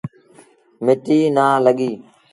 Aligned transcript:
مٽيٚ 0.85 1.21
نا 1.35 1.45
لڳي 1.65 1.91